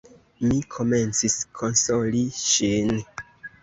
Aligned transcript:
Mi 0.45 0.57
komencis 0.77 1.37
konsoli 1.61 2.27
ŝin. 2.43 2.95